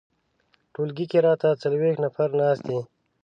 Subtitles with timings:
[0.73, 2.79] ټولګي کې راته څلویښت نفر ناست دي.